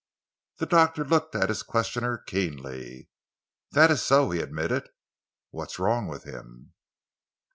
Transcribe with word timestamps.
The 0.57 0.65
doctor 0.65 1.05
looked 1.05 1.35
at 1.35 1.49
his 1.49 1.61
questioner 1.61 2.17
keenly. 2.17 3.07
"That 3.73 3.91
is 3.91 4.01
so," 4.01 4.31
he 4.31 4.39
admitted. 4.41 4.89
"What's 5.51 5.77
wrong 5.77 6.07
with 6.07 6.23
him?" 6.23 6.73